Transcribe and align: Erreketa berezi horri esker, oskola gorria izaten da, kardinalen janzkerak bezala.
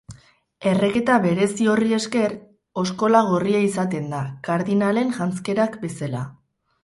Erreketa 0.69 1.17
berezi 1.25 1.67
horri 1.73 1.91
esker, 1.97 2.33
oskola 2.85 3.21
gorria 3.29 3.61
izaten 3.67 4.09
da, 4.15 4.21
kardinalen 4.49 5.15
janzkerak 5.21 5.77
bezala. 5.85 6.25